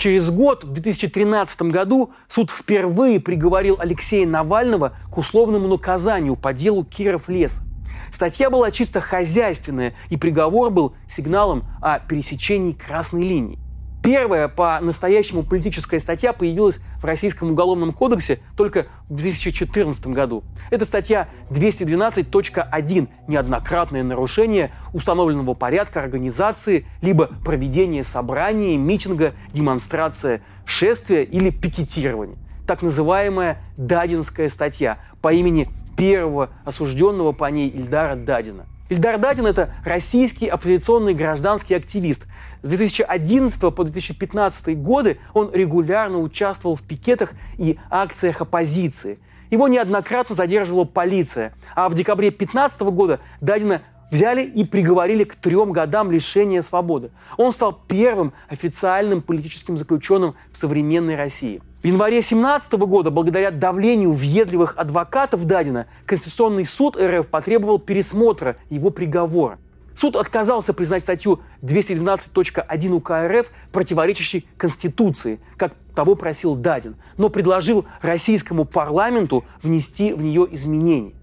Через 0.00 0.30
год, 0.30 0.64
в 0.64 0.72
2013 0.72 1.60
году, 1.64 2.12
суд 2.26 2.50
впервые 2.50 3.20
приговорил 3.20 3.76
Алексея 3.78 4.26
Навального 4.26 4.94
к 5.12 5.18
условному 5.18 5.68
наказанию 5.68 6.36
по 6.36 6.54
делу 6.54 6.86
Киров 6.86 7.28
лес. 7.28 7.60
Статья 8.10 8.48
была 8.48 8.70
чисто 8.70 9.02
хозяйственная, 9.02 9.92
и 10.08 10.16
приговор 10.16 10.70
был 10.70 10.94
сигналом 11.06 11.64
о 11.82 11.98
пересечении 11.98 12.72
красной 12.72 13.24
линии. 13.24 13.58
Первая 14.02 14.48
по-настоящему 14.48 15.42
политическая 15.42 15.98
статья 15.98 16.32
появилась 16.32 16.80
в 17.00 17.04
Российском 17.04 17.50
уголовном 17.50 17.92
кодексе 17.92 18.38
только 18.56 18.86
в 19.10 19.16
2014 19.16 20.06
году. 20.06 20.42
Это 20.70 20.86
статья 20.86 21.28
212.1 21.50 23.08
«Неоднократное 23.28 24.02
нарушение 24.02 24.72
установленного 24.94 25.52
порядка 25.52 26.00
организации 26.00 26.86
либо 27.02 27.26
проведение 27.44 28.02
собрания, 28.02 28.78
митинга, 28.78 29.34
демонстрация, 29.52 30.40
шествия 30.64 31.22
или 31.22 31.50
пикетирования». 31.50 32.38
Так 32.66 32.80
называемая 32.80 33.58
Дадинская 33.76 34.48
статья 34.48 34.98
по 35.20 35.30
имени 35.30 35.68
первого 35.98 36.50
осужденного 36.64 37.32
по 37.32 37.50
ней 37.50 37.68
Ильдара 37.68 38.16
Дадина. 38.16 38.64
Ильдар 38.90 39.18
Дадин– 39.18 39.46
это 39.46 39.72
российский 39.84 40.48
оппозиционный 40.48 41.14
гражданский 41.14 41.74
активист, 41.74 42.26
с 42.62 42.68
2011 42.68 43.72
по 43.72 43.84
2015 43.84 44.76
годы 44.82 45.18
он 45.32 45.52
регулярно 45.54 46.18
участвовал 46.18 46.74
в 46.74 46.82
пикетах 46.82 47.34
и 47.56 47.78
акциях 47.88 48.40
оппозиции. 48.40 49.20
Его 49.48 49.68
неоднократно 49.68 50.34
задерживала 50.34 50.84
полиция, 50.84 51.54
а 51.76 51.88
в 51.88 51.94
декабре 51.94 52.30
2015 52.30 52.80
года 52.80 53.20
Дадина 53.40 53.82
взяли 54.10 54.42
и 54.42 54.64
приговорили 54.64 55.22
к 55.22 55.36
трем 55.36 55.70
годам 55.70 56.10
лишения 56.10 56.60
свободы. 56.60 57.12
Он 57.36 57.52
стал 57.52 57.72
первым 57.86 58.32
официальным 58.48 59.22
политическим 59.22 59.76
заключенным 59.76 60.34
в 60.50 60.56
современной 60.56 61.14
России. 61.14 61.62
В 61.82 61.86
январе 61.86 62.16
2017 62.16 62.72
года, 62.74 63.10
благодаря 63.10 63.50
давлению 63.50 64.12
въедливых 64.12 64.74
адвокатов 64.76 65.46
Дадина, 65.46 65.86
Конституционный 66.04 66.66
суд 66.66 66.98
РФ 67.00 67.26
потребовал 67.28 67.78
пересмотра 67.78 68.56
его 68.68 68.90
приговора. 68.90 69.58
Суд 69.94 70.14
отказался 70.16 70.74
признать 70.74 71.02
статью 71.02 71.40
212.1 71.62 72.90
УК 72.92 73.10
РФ 73.26 73.50
противоречащей 73.72 74.46
Конституции, 74.58 75.40
как 75.56 75.72
того 75.94 76.16
просил 76.16 76.54
Дадин, 76.54 76.96
но 77.16 77.30
предложил 77.30 77.86
российскому 78.02 78.66
парламенту 78.66 79.46
внести 79.62 80.12
в 80.12 80.22
нее 80.22 80.46
изменения 80.50 81.14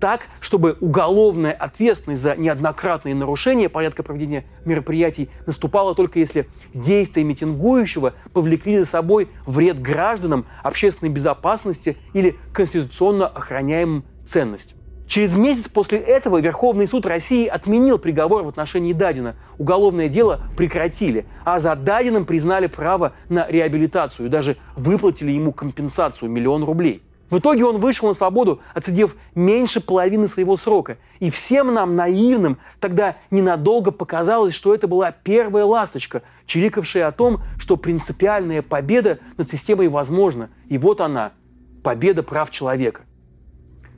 так, 0.00 0.22
чтобы 0.40 0.76
уголовная 0.80 1.52
ответственность 1.52 2.22
за 2.22 2.36
неоднократные 2.36 3.14
нарушения 3.14 3.68
порядка 3.68 4.02
проведения 4.02 4.44
мероприятий 4.64 5.30
наступала 5.46 5.94
только 5.94 6.18
если 6.18 6.48
действия 6.74 7.24
митингующего 7.24 8.14
повлекли 8.32 8.78
за 8.78 8.86
собой 8.86 9.28
вред 9.46 9.80
гражданам, 9.80 10.46
общественной 10.62 11.10
безопасности 11.10 11.96
или 12.12 12.36
конституционно 12.52 13.26
охраняемым 13.26 14.04
ценностям. 14.24 14.78
Через 15.06 15.36
месяц 15.36 15.68
после 15.68 15.98
этого 15.98 16.40
Верховный 16.40 16.88
суд 16.88 17.06
России 17.06 17.46
отменил 17.46 17.98
приговор 17.98 18.42
в 18.42 18.48
отношении 18.48 18.92
Дадина. 18.92 19.36
Уголовное 19.58 20.08
дело 20.08 20.40
прекратили, 20.56 21.26
а 21.44 21.60
за 21.60 21.76
Дадином 21.76 22.24
признали 22.24 22.66
право 22.66 23.12
на 23.28 23.46
реабилитацию 23.48 24.26
и 24.26 24.28
даже 24.28 24.56
выплатили 24.76 25.30
ему 25.30 25.52
компенсацию– 25.52 26.28
миллион 26.32 26.64
рублей. 26.64 27.03
В 27.30 27.38
итоге 27.38 27.64
он 27.64 27.78
вышел 27.78 28.08
на 28.08 28.14
свободу, 28.14 28.60
отсидев 28.74 29.16
меньше 29.34 29.80
половины 29.80 30.28
своего 30.28 30.56
срока. 30.56 30.98
И 31.20 31.30
всем 31.30 31.72
нам, 31.72 31.96
наивным, 31.96 32.58
тогда 32.80 33.16
ненадолго 33.30 33.90
показалось, 33.90 34.54
что 34.54 34.74
это 34.74 34.86
была 34.86 35.10
первая 35.10 35.64
ласточка, 35.64 36.22
чирикавшая 36.46 37.06
о 37.06 37.12
том, 37.12 37.40
что 37.58 37.76
принципиальная 37.76 38.62
победа 38.62 39.18
над 39.36 39.48
системой 39.48 39.88
возможна. 39.88 40.50
И 40.68 40.78
вот 40.78 41.00
она– 41.00 41.32
победа 41.82 42.22
прав 42.22 42.50
человека. 42.50 43.02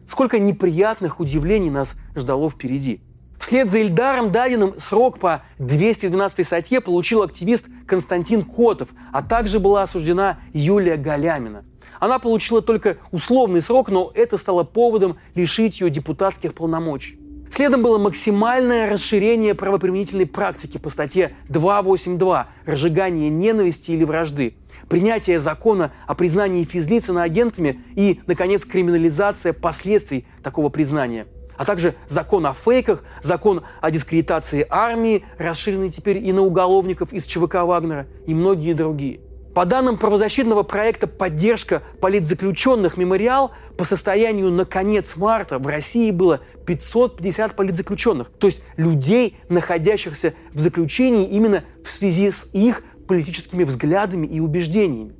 Сколько 0.07 0.39
неприятных 0.39 1.19
удивлений 1.21 1.71
нас 1.71 1.97
ждало 2.15 2.51
впереди. 2.51 3.01
Вслед 3.39 3.69
за 3.69 3.79
Ильдаром 3.79 4.33
Дадиным 4.33 4.75
срок 4.79 5.19
по 5.19 5.43
212 5.59 6.47
статье 6.47 6.81
получил 6.81 7.23
активист 7.23 7.67
Константин 7.87 8.43
Котов, 8.43 8.89
а 9.13 9.23
также 9.23 9.61
была 9.61 9.83
осуждена 9.83 10.39
Юлия 10.53 10.97
Галямина. 10.97 11.65
Она 12.01 12.19
получила 12.19 12.63
только 12.63 12.99
условный 13.13 13.63
срок, 13.63 13.91
но 13.91 14.11
это 14.15 14.37
стало 14.37 14.65
поводом 14.65 15.17
лишить 15.35 15.81
ее 15.81 15.91
депутатских 15.91 16.55
полномочий. 16.55 17.19
Следом 17.51 17.83
было 17.83 17.97
максимальное 17.97 18.91
расширение 18.91 19.55
правоприменительной 19.55 20.27
практики 20.27 20.79
по 20.79 20.91
статье 20.91 21.37
282 21.49 22.49
«Разжигание 22.67 23.31
ненависти 23.31 23.93
или 23.93 24.05
вражды», 24.05 24.57
принятие 24.89 25.39
закона 25.39 25.93
о 26.07 26.15
признании 26.15 26.65
физлиц 26.65 27.09
агентами 27.09 27.83
и, 27.95 28.21
наконец, 28.27 28.65
криминализация 28.65 29.53
последствий 29.53 30.27
такого 30.43 30.69
признания– 30.69 31.27
а 31.57 31.65
также 31.65 31.95
закон 32.07 32.47
о 32.47 32.53
фейках, 32.53 33.03
закон 33.23 33.63
о 33.81 33.91
дискредитации 33.91 34.67
армии, 34.69 35.25
расширенный 35.39 35.91
теперь 35.91 36.19
и 36.19 36.33
на 36.33 36.43
уголовников 36.43 37.13
из 37.13 37.27
ЧВК 37.27 37.63
Вагнера, 37.63 38.07
и 38.27 38.35
многие 38.35 38.75
другие. 38.75 39.21
По 39.57 39.65
данным 39.65 39.97
правозащитного 39.97 40.65
проекта 40.65 41.07
«Поддержка 41.07 41.83
политзаключенных 42.03 42.99
Мемориал», 42.99 43.53
по 43.79 43.85
состоянию 43.85 44.51
на 44.51 44.67
конец 44.67 45.17
марта 45.17 45.59
в 45.59 45.67
России 45.67 46.11
было 46.11 46.43
550 46.67 47.57
политзаключенных, 47.57 48.31
то 48.39 48.49
есть 48.49 48.63
людей, 48.77 49.39
находящихся 49.49 50.35
в 50.53 50.59
заключении 50.59 51.27
именно 51.27 51.65
в 51.83 51.91
связи 51.91 52.31
с 52.31 52.51
их 52.53 52.83
политическими 53.09 53.65
взглядами 53.65 54.27
и 54.27 54.41
убеждениями. 54.41 55.15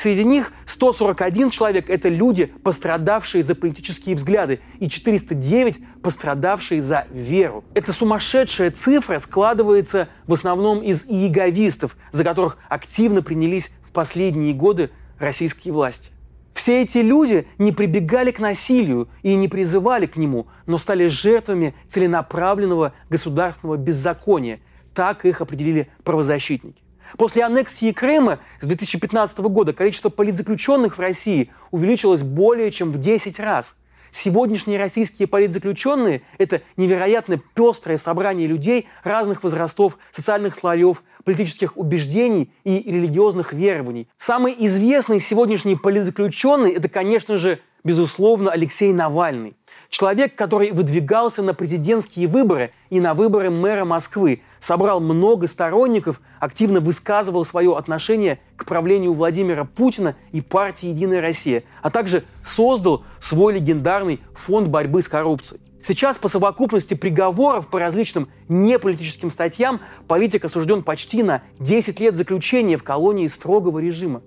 Среди 0.00 0.24
них 0.24 0.52
141 0.66 1.50
человек– 1.50 1.86
это 1.90 2.08
люди, 2.08 2.46
пострадавшие 2.46 3.42
за 3.42 3.54
политические 3.54 4.14
взгляды, 4.14 4.60
и 4.78 4.88
409– 4.88 5.78
пострадавшие 6.02 6.80
за 6.80 7.06
веру. 7.10 7.64
Эта 7.74 7.92
сумасшедшая 7.92 8.70
цифра 8.70 9.18
складывается 9.18 10.08
в 10.26 10.32
основном 10.32 10.80
из 10.80 11.06
иеговистов, 11.06 11.96
за 12.12 12.24
которых 12.24 12.56
активно 12.68 13.22
принялись 13.22 13.70
в 13.90 13.92
последние 13.92 14.54
годы 14.54 14.90
российские 15.18 15.74
власти. 15.74 16.12
Все 16.54 16.82
эти 16.82 16.98
люди 16.98 17.46
не 17.58 17.72
прибегали 17.72 18.30
к 18.30 18.38
насилию 18.38 19.08
и 19.22 19.34
не 19.34 19.48
призывали 19.48 20.06
к 20.06 20.16
нему, 20.16 20.46
но 20.66 20.78
стали 20.78 21.08
жертвами 21.08 21.74
целенаправленного 21.88 22.92
государственного 23.08 23.76
беззакония. 23.76 24.60
Так 24.94 25.24
их 25.24 25.40
определили 25.40 25.88
правозащитники. 26.04 26.82
После 27.16 27.42
аннексии 27.42 27.90
Крыма 27.90 28.38
с 28.60 28.66
2015 28.66 29.38
года 29.38 29.72
количество 29.72 30.10
политзаключенных 30.10 30.96
в 30.96 31.00
России 31.00 31.50
увеличилось 31.72 32.22
более 32.22 32.70
чем 32.70 32.92
в 32.92 32.98
10 32.98 33.40
раз. 33.40 33.76
Сегодняшние 34.10 34.78
российские 34.78 35.28
политзаключенные– 35.28 36.22
это 36.38 36.62
невероятно 36.76 37.40
пестрое 37.54 37.96
собрание 37.96 38.46
людей 38.46 38.88
разных 39.04 39.42
возрастов, 39.42 39.98
социальных 40.10 40.54
слоев, 40.54 41.02
политических 41.24 41.76
убеждений 41.76 42.50
и 42.64 42.82
религиозных 42.90 43.52
верований. 43.52 44.08
Самый 44.18 44.54
известный 44.58 45.20
сегодняшний 45.20 45.76
политзаключенный– 45.76 46.72
это, 46.74 46.88
конечно 46.88 47.36
же, 47.36 47.60
безусловно, 47.84 48.50
Алексей 48.50 48.92
Навальный. 48.92 49.54
Человек, 49.88 50.34
который 50.34 50.70
выдвигался 50.70 51.42
на 51.42 51.54
президентские 51.54 52.28
выборы 52.28 52.72
и 52.90 53.00
на 53.00 53.14
выборы 53.14 53.50
мэра 53.50 53.84
Москвы, 53.84 54.42
собрал 54.60 55.00
много 55.00 55.46
сторонников, 55.48 56.20
активно 56.38 56.80
высказывал 56.80 57.44
свое 57.44 57.76
отношение 57.76 58.38
к 58.56 58.64
правлению 58.66 59.14
Владимира 59.14 59.64
Путина 59.64 60.16
и 60.32 60.40
партии 60.40 60.88
«Единая 60.88 61.20
Россия», 61.20 61.64
а 61.82 61.90
также 61.90 62.24
создал 62.44 63.04
свой 63.20 63.54
легендарный 63.54 64.20
фонд 64.34 64.68
борьбы 64.68 65.02
с 65.02 65.08
коррупцией. 65.08 65.60
Сейчас 65.82 66.18
по 66.18 66.28
совокупности 66.28 66.92
приговоров 66.92 67.68
по 67.68 67.80
различным 67.80 68.28
неполитическим 68.48 69.30
статьям 69.30 69.80
политик 70.06 70.44
осужден 70.44 70.82
почти 70.82 71.22
на 71.22 71.42
10 71.58 71.98
лет 72.00 72.14
заключения 72.14 72.76
в 72.76 72.84
колонии 72.84 73.26
строгого 73.26 73.78
режима. 73.78 74.22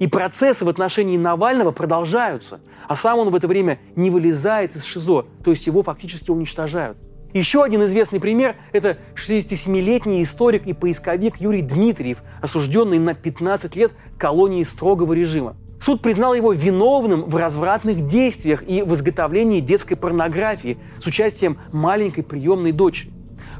И 0.00 0.08
процессы 0.08 0.64
в 0.64 0.68
отношении 0.68 1.16
Навального 1.16 1.70
продолжаются, 1.70 2.60
а 2.88 2.96
сам 2.96 3.20
он 3.20 3.30
в 3.30 3.34
это 3.34 3.46
время 3.46 3.78
не 3.94 4.10
вылезает 4.10 4.74
из 4.74 4.84
ШИЗО, 4.84 5.26
то 5.44 5.50
есть 5.50 5.66
его 5.66 5.82
фактически 5.82 6.30
уничтожают. 6.30 6.98
Еще 7.34 7.62
один 7.62 7.84
известный 7.84 8.20
пример– 8.20 8.56
это 8.72 8.96
67-летний 9.14 10.22
историк 10.22 10.66
и 10.66 10.72
поисковик 10.72 11.36
Юрий 11.36 11.60
Дмитриев, 11.60 12.22
осужденный 12.40 12.98
на 12.98 13.12
15 13.12 13.76
лет 13.76 13.92
колонии 14.18 14.62
строгого 14.62 15.12
режима. 15.12 15.54
Суд 15.78 16.00
признал 16.00 16.32
его 16.32 16.52
виновным 16.52 17.24
в 17.24 17.36
развратных 17.36 18.06
действиях 18.06 18.62
и 18.66 18.82
в 18.82 18.94
изготовлении 18.94 19.60
детской 19.60 19.94
порнографии 19.94 20.78
с 20.98 21.06
участием 21.06 21.58
маленькой 21.70 22.22
приемной 22.22 22.72
дочери. 22.72 23.12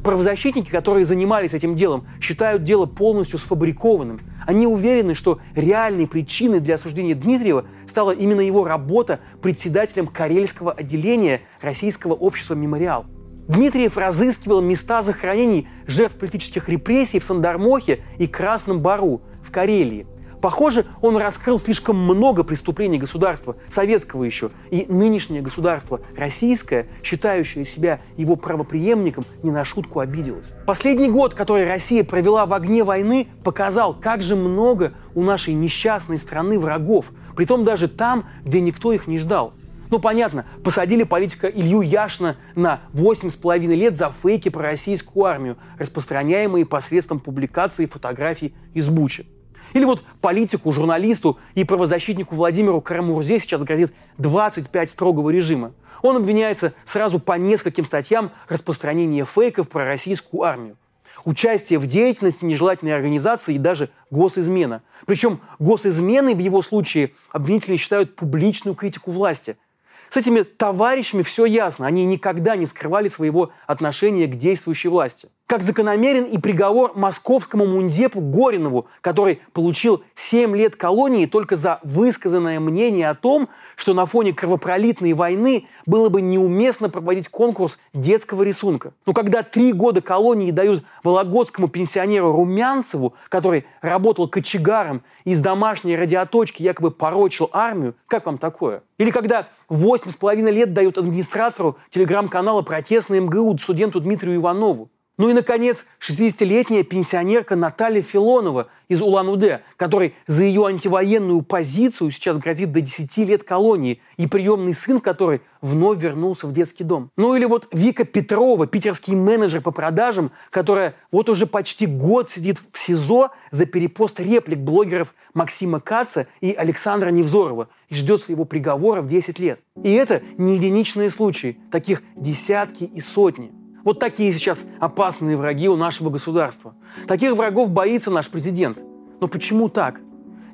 Правозащитники, 0.03 0.71
которые 0.71 1.05
занимались 1.05 1.53
этим 1.53 1.75
делом, 1.75 2.07
считают 2.23 2.65
дело 2.65 2.87
полностью 2.87 3.39
сфабрикованным. 3.39 4.21
Они 4.47 4.67
уверены, 4.67 5.15
что 5.15 5.41
реальной 5.55 6.07
причиной 6.07 6.61
для 6.61 6.77
осуждения 6.77 7.15
Дмитриева 7.15 7.67
стала 7.87 8.13
именно 8.13 8.41
его 8.41 8.65
работа 8.65 9.21
председателем 9.43 10.07
Карельского 10.07 10.73
отделения 10.73 11.43
Российского 11.61 12.15
общества 12.15 12.55
«Мемориал». 12.55 13.05
Дмитриев 13.49 13.97
разыскивал 13.97 14.61
места 14.61 15.03
захоронений 15.03 15.69
жертв 15.87 16.17
политических 16.17 16.69
репрессий 16.69 17.19
в 17.19 17.25
Сандармохе 17.25 18.01
и 18.19 18.27
Красном 18.27 18.81
Бару 18.81 19.23
в 19.43 19.51
Карелии– 19.51 20.07
Похоже, 20.41 20.87
он 21.01 21.17
раскрыл 21.17 21.59
слишком 21.59 21.97
много 21.97 22.45
преступлений 22.45 22.99
государства, 22.99 23.57
советского 23.69 24.25
еще, 24.25 24.51
и 24.71 24.87
нынешнее 24.89 25.43
государство, 25.43 26.01
российское, 26.17 26.87
считающее 27.03 27.65
себя 27.65 28.01
его 28.17 28.37
правоприемником, 28.37 29.25
не 29.43 29.51
на 29.51 29.65
шутку 29.65 30.01
обиделось. 30.01 30.53
Последний 30.67 31.09
год, 31.09 31.35
который 31.35 31.67
Россия 31.67 32.05
провела 32.05 32.47
в 32.47 32.53
огне 32.53 32.85
войны, 32.85 33.29
показал, 33.43 33.95
как 33.95 34.23
же 34.23 34.37
много 34.37 34.93
у 35.15 35.23
нашей 35.23 35.55
несчастной 35.55 36.19
страны 36.19 36.59
врагов, 36.59 37.11
притом 37.37 37.65
даже 37.65 37.89
там, 37.89 38.27
где 38.45 38.61
никто 38.61 38.93
их 38.93 39.07
не 39.07 39.19
ждал. 39.19 39.55
Ну, 39.91 39.99
понятно, 40.01 40.45
посадили 40.63 41.03
политика 41.03 41.49
Илью 41.49 41.81
Яшина 41.81 42.37
на 42.55 42.81
8,5 42.93 43.59
лет 43.75 43.97
за 43.97 44.11
фейки 44.11 44.51
про 44.51 44.63
российскую 44.63 45.25
армию, 45.25 45.57
распространяемые 45.79 46.67
посредством 46.67 47.21
публикации 47.21 47.87
фотографий 47.87 48.55
из 48.75 48.89
Бучи. 48.89 49.27
Или 49.73 49.85
вот 49.85 50.03
политику, 50.21 50.73
журналисту 50.73 51.39
и 51.55 51.65
правозащитнику 51.65 52.35
Владимиру 52.35 52.81
Карамурзе 52.81 53.39
сейчас 53.39 53.63
грозит 53.63 53.93
25 54.19 54.91
строгого 54.91 55.31
режима. 55.31 55.73
Он 56.03 56.17
обвиняется 56.17 56.75
сразу 56.85 57.19
по 57.19 57.33
нескольким 57.33 57.85
статьям 57.85 58.31
распространения 58.49 59.25
фейков 59.25 59.69
про 59.69 59.85
российскую 59.85 60.43
армию. 60.43 60.77
Участие 61.25 61.79
в 61.79 61.87
деятельности 61.87 62.45
нежелательной 62.45 62.95
организации 62.95 63.55
и 63.55 63.59
даже 63.59 63.91
госизмена. 64.11 64.83
Причем 65.05 65.41
госизменой 65.59 66.35
в 66.35 66.39
его 66.39 66.63
случае 66.63 67.13
обвинители 67.33 67.77
считают 67.77 68.17
публичную 68.17 68.75
критику 68.75 69.11
власти– 69.11 69.57
с 70.11 70.17
этими 70.17 70.43
товарищами 70.43 71.23
все 71.23 71.45
ясно. 71.45 71.87
Они 71.87 72.05
никогда 72.05 72.57
не 72.57 72.67
скрывали 72.67 73.09
своего 73.09 73.53
отношения 73.67 74.27
к 74.27 74.37
действующей 74.37 74.91
власти. 74.91 75.29
Как 75.49 75.63
закономерен 75.63 76.25
и 76.25 76.37
приговор 76.37 76.93
московскому 76.95 77.65
мундепу 77.65 78.21
Горинову, 78.21 78.87
который 79.01 79.41
получил 79.55 80.03
7 80.15 80.55
лет 80.55 80.77
колонии 80.77 81.25
только 81.25 81.57
за 81.57 81.81
высказанное 81.83 82.61
мнение 82.61 83.09
о 83.09 83.15
том, 83.15 83.49
что 83.75 83.95
на 83.95 84.05
фоне 84.05 84.35
кровопролитной 84.35 85.15
войны 85.15 85.67
было 85.87 86.11
бы 86.11 86.21
неуместно 86.21 86.91
проводить 86.91 87.31
конкурс 87.31 87.79
детского 87.95 88.43
рисунка. 88.43 88.93
Но 89.07 89.15
когда 89.15 89.43
три 89.43 89.73
года 89.73 90.03
колонии 90.03 90.51
дают 90.51 90.85
вологодскому 91.03 91.69
пенсионеру 91.69 92.31
Румянцеву, 92.31 93.15
который 93.31 93.65
работал 93.81 94.29
кочегаром 94.29 95.03
и 95.25 95.31
из 95.31 95.41
домашней 95.41 95.97
радиоточки 95.97 96.63
якобы 96.63 96.91
порочил 96.91 97.49
армию, 97.53 97.95
как 98.07 98.27
вам 98.27 98.37
такое? 98.37 98.83
Или 98.99 99.11
когда 99.11 99.49
восемь 99.71 100.11
с 100.11 100.17
половиной 100.17 100.53
лет 100.53 100.75
дают 100.75 100.99
администратору 100.99 101.79
телеграм-канала 101.89 102.61
«Протестный 102.61 103.21
МГУ» 103.21 103.57
студенту 103.57 103.99
Дмитрию 103.99 104.37
Иванову, 104.37 104.91
ну 105.19 105.29
и, 105.29 105.33
наконец, 105.33 105.87
60-летняя 105.99 106.85
пенсионерка 106.85 107.57
Наталья 107.57 108.03
Филонова 108.03 108.69
из 108.87 109.03
Улан-Удэ, 109.03 109.63
которой 109.77 110.15
за 110.29 110.45
ее 110.45 110.65
антивоенную 110.65 111.43
позицию 111.43 112.13
сейчас 112.13 112.39
грозит 112.39 112.71
до 112.71 112.81
10 112.81 113.19
лет 113.29 113.43
колонии, 113.43 114.01
и 114.17 114.29
приемный 114.29 114.75
сын 114.75 115.01
которой 115.01 115.43
вновь 115.61 116.01
вернулся 116.01 116.47
в 116.47 116.53
детский 116.53 116.85
дом. 116.85 117.11
Ну 117.17 117.35
или 117.35 117.45
вот 117.47 117.67
Вика 117.73 118.05
Петрова, 118.05 118.69
питерский 118.69 119.17
менеджер 119.17 119.61
по 119.61 119.73
продажам, 119.73 120.31
которая 120.51 120.95
вот 121.11 121.29
уже 121.29 121.47
почти 121.47 121.87
год 121.87 122.31
сидит 122.31 122.59
в 122.73 122.79
СИЗО 122.79 123.31
за 123.51 123.67
перепост 123.67 124.21
реплик 124.21 124.61
блогеров 124.61 125.15
Максима 125.35 125.81
Каца 125.81 126.29
и 126.41 126.53
Александра 126.53 127.11
Невзорова 127.11 127.69
и 127.89 127.95
ждет 127.97 128.21
своего 128.21 128.45
приговора 128.45 129.03
в 129.03 129.09
10 129.09 129.41
лет. 129.41 129.61
И 129.83 129.93
это 129.93 130.23
не 130.37 130.55
единичные 130.55 131.11
случаи, 131.11 131.59
таких 131.73 132.03
десятки 132.15 132.85
и 132.85 133.01
сотни. 133.01 133.58
Вот 133.85 133.99
такие 133.99 134.33
сейчас 134.33 134.65
опасные 134.81 135.37
враги 135.37 135.69
у 135.69 135.77
нашего 135.77 136.11
государства. 136.11 136.75
Таких 137.07 137.33
врагов 137.33 137.71
боится 137.71 138.11
наш 138.11 138.29
президент. 138.29 138.79
Но 139.21 139.29
почему 139.29 139.69
так? 139.69 140.01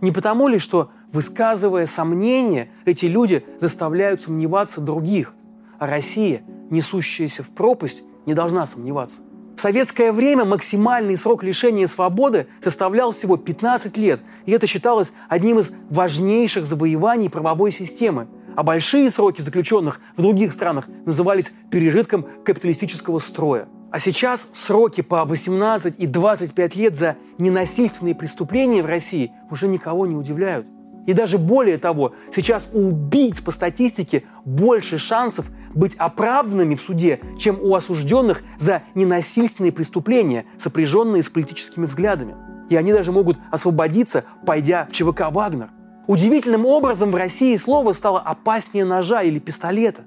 Не 0.01 0.13
потому 0.13 0.49
ли, 0.49 0.59
что, 0.59 0.91
высказывая 1.13 1.87
сомнения, 1.87 2.71
эти 2.85 3.07
люди 3.07 3.45
заставляют 3.59 4.21
сомневаться 4.21 4.81
других, 4.81 5.35
а 5.79 5.87
Россия, 5.87 6.43
несущаяся 6.71 7.43
в 7.43 7.49
пропасть, 7.49 8.03
не 8.27 8.35
должна 8.35 8.67
сомневаться. 8.67 9.21
В 9.57 9.61
советское 9.61 10.13
время 10.13 10.45
максимальный 10.45 11.17
срок 11.17 11.45
лишения 11.45 11.87
свободы 11.87 12.49
составлял 12.63 13.13
всего 13.13 13.37
15 13.37 13.97
лет, 13.97 14.21
и 14.47 14.53
это 14.53 14.67
считалось 14.67 15.13
одним 15.29 15.61
из 15.61 15.73
важнейших 15.91 16.67
завоеваний 16.67 17.31
правовой 17.31 17.71
системы– 17.71 18.27
а 18.55 18.63
большие 18.63 19.11
сроки 19.11 19.41
заключенных 19.41 20.01
в 20.17 20.23
других 20.23 20.53
странах 20.53 20.89
назывались 21.05 21.53
пережитком 21.71 22.27
капиталистического 22.45 23.19
строя. 23.19 23.69
А 23.91 24.01
сейчас 24.01 24.49
сроки 24.53 25.03
по 25.03 25.25
18 25.25 26.01
и 26.01 26.07
25 26.07 26.77
лет 26.77 26.97
за 26.97 27.17
ненасильственные 27.39 28.15
преступления 28.15 28.83
в 28.83 28.87
России 28.87 29.31
уже 29.51 29.69
никого 29.69 30.07
не 30.07 30.17
удивляют. 30.17 30.67
И 31.07 31.13
даже 31.13 31.39
более 31.39 31.79
того, 31.79 32.13
сейчас 32.35 32.71
у 32.73 32.89
убийц 32.89 33.41
по 33.41 33.51
статистике 33.51 34.25
больше 34.45 34.99
шансов 34.99 35.51
быть 35.75 35.95
оправданными 35.97 36.75
в 36.75 36.81
суде, 36.81 37.21
чем 37.39 37.59
у 37.61 37.75
осужденных 37.75 38.43
за 38.59 38.83
ненасильственные 38.95 39.73
преступления, 39.73 40.47
сопряженные 40.59 41.23
с 41.23 41.29
политическими 41.29 41.87
взглядами. 41.87 42.35
И 42.71 42.77
они 42.77 42.93
даже 42.93 43.13
могут 43.13 43.39
освободиться, 43.51 44.25
пойдя 44.47 44.89
в 44.91 44.93
ЧВК 44.93 45.31
«Вагнер». 45.31 45.69
Удивительным 46.07 46.67
образом 46.67 47.11
в 47.11 47.15
России 47.15 47.57
слово 47.57 47.93
стало 47.93 48.21
опаснее 48.21 48.85
ножа 48.85 49.23
или 49.23 49.39
пистолета. 49.39 50.05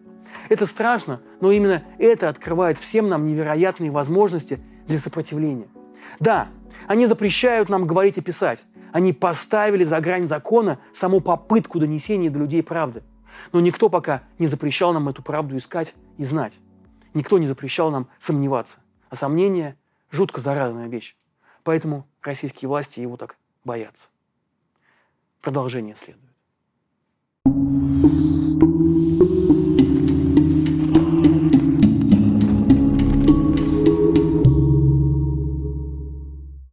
Это 0.47 0.67
страшно, 0.67 1.21
но 1.41 1.51
именно 1.51 1.83
это 1.97 2.29
открывает 2.29 2.77
всем 2.77 3.09
нам 3.09 3.25
невероятные 3.25 3.89
возможности 3.89 4.59
для 4.85 4.99
сопротивления. 4.99 5.67
Да, 6.19 6.49
они 6.87 7.07
запрещают 7.07 7.69
нам 7.69 7.87
говорить 7.87 8.17
и 8.17 8.21
писать. 8.21 8.65
Они 8.93 9.11
поставили 9.11 9.83
за 9.83 9.99
грань 9.99 10.27
закона 10.27 10.79
саму 10.91 11.19
попытку 11.19 11.79
донесения 11.79 12.29
до 12.29 12.39
людей 12.39 12.61
правды. 12.61 13.01
Но 13.51 13.59
никто 13.59 13.89
пока 13.89 14.23
не 14.37 14.45
запрещал 14.47 14.93
нам 14.93 15.09
эту 15.09 15.23
правду 15.23 15.57
искать 15.57 15.95
и 16.17 16.23
знать. 16.23 16.53
Никто 17.15 17.39
не 17.39 17.47
запрещал 17.47 17.89
нам 17.89 18.07
сомневаться. 18.19 18.79
А 19.09 19.15
сомнение– 19.15 19.75
жутко 20.11 20.41
заразная 20.41 20.87
вещь. 20.87 21.15
Поэтому 21.63 22.05
российские 22.21 22.69
власти 22.69 22.99
его 22.99 23.17
так 23.17 23.37
боятся. 23.65 24.09
Продолжение 25.47 25.95
следует. 25.95 26.26